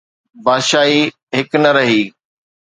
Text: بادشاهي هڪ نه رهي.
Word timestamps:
بادشاهي 0.43 1.01
هڪ 1.35 1.49
نه 1.63 1.71
رهي. 1.77 2.01